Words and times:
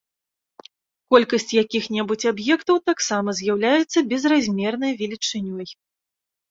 Колькасць 1.15 1.53
якіх-небудзь 1.63 2.29
аб'ектаў 2.33 2.77
таксама 2.89 3.29
з'яўляецца 3.41 4.07
безразмернай 4.17 4.91
велічынёй. 5.05 5.65